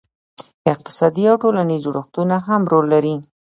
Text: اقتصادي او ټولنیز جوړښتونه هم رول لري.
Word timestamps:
اقتصادي 0.73 1.23
او 1.31 1.35
ټولنیز 1.43 1.79
جوړښتونه 1.85 2.35
هم 2.47 2.61
رول 2.71 2.85
لري. 2.93 3.15